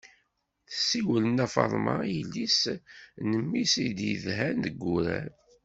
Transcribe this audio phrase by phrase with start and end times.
[0.69, 2.61] Tessiwel nna faḍma i yelli-s
[3.29, 5.27] n mmi-s i yedhan deg wurar.